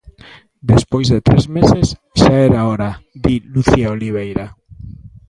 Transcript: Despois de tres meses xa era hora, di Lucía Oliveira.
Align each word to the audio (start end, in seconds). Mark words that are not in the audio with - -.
Despois 0.71 1.07
de 1.13 1.19
tres 1.27 1.45
meses 1.57 1.87
xa 2.19 2.33
era 2.47 2.61
hora, 2.69 2.91
di 3.23 3.35
Lucía 3.53 3.87
Oliveira. 3.95 4.47